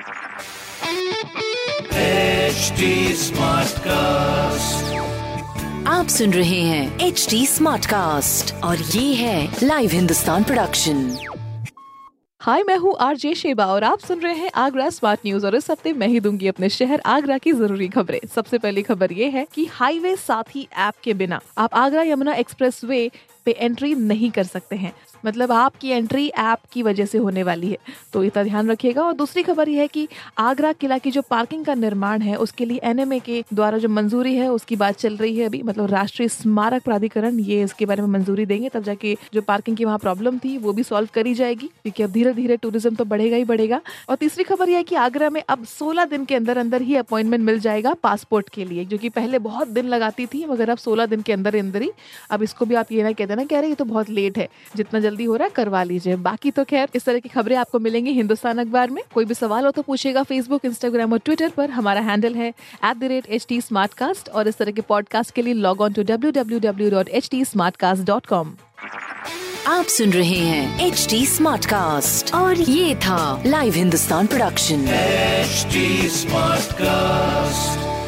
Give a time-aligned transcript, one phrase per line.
[0.00, 0.06] HD
[3.14, 4.84] Smartcast.
[5.88, 11.04] आप सुन रहे हैं एच डी स्मार्ट कास्ट और ये है लाइव हिंदुस्तान प्रोडक्शन
[12.40, 15.70] हाय मैं हूँ आरजे शेबा और आप सुन रहे हैं आगरा स्मार्ट न्यूज़ और इस
[15.70, 19.46] हफ़्ते मैं ही दूँगी अपने शहर आगरा की ज़रूरी खबरें सबसे पहली खबर ये है
[19.54, 23.10] कि हाईवे साथी ऐप के बिना आप आगरा यमुना एक्सप्रेस वे
[23.44, 24.92] पे एंट्री नहीं कर सकते हैं।
[25.26, 27.78] मतलब आपकी एंट्री ऐप की वजह से होने वाली है।
[28.12, 30.06] तो इतना ध्यान रखिएगा। और दूसरी खबर यह है कि
[30.38, 34.34] आगरा किला की जो पार्किंग का निर्माण है, उसके लिए एनएमए के द्वारा जो मंजूरी
[34.34, 38.08] है, उसकी बात चल रही है अभी। मतलब राष्ट्रीय स्मारक प्राधिकरण ये इसके बारे में
[38.08, 41.66] मंजूरी देंगे, तब जाके जो पार्किंग की वहाँ प्रॉब्लम थी, वो भी सॉल्व करी जाएगी।
[41.66, 44.94] क्योंकि अब धीरे धीरे टूरिज़्म तो बढ़ेगा ही बढ़ेगा। और तीसरी खबर यह है कि
[44.96, 48.84] आगरा में अब सोलह दिन के अंदर अंदर ही अपॉइंटमेंट मिल जाएगा पासपोर्ट के लिए,
[48.84, 51.90] जो कि पहले बहुत दिन लगाती थी, मगर अब सोलह दिन के अंदर अंदर ही।
[52.30, 53.44] अब इसको भी आप ये ना कहते ना?
[53.44, 56.50] कह रहे ये तो बहुत लेट है जितना जल्दी हो रहा है करवा लीजिए। बाकी
[56.50, 59.70] तो खैर इस तरह की खबरें आपको मिलेंगी हिंदुस्तान अखबार में। कोई भी सवाल हो
[59.70, 63.60] तो पूछेगा फेसबुक इंस्टाग्राम और ट्विटर पर। हमारा हैंडल है at the rate H T
[64.30, 67.28] और इस तरह के पॉडकास्ट के लिए log on to W W W dot H
[67.30, 67.44] T
[69.68, 74.86] आप सुन रहे हैं एच डी स्मार्ट कास्ट और ये था live Hindustan production
[75.50, 75.82] HD
[76.14, 77.99] Smartcast.